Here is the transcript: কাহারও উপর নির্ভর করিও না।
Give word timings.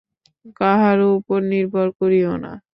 কাহারও 0.59 1.07
উপর 1.17 1.39
নির্ভর 1.51 1.87
করিও 1.99 2.33
না। 2.43 2.51